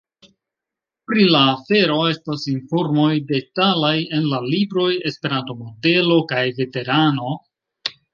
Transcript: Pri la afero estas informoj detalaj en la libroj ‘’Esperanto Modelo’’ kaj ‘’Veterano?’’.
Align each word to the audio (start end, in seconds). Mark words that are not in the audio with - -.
Pri 1.09 1.25
la 1.33 1.41
afero 1.49 1.97
estas 2.13 2.45
informoj 2.53 3.11
detalaj 3.31 3.93
en 4.21 4.25
la 4.31 4.39
libroj 4.53 4.87
‘’Esperanto 5.11 5.57
Modelo’’ 5.61 6.17
kaj 6.33 6.43
‘’Veterano?’’. 6.61 7.35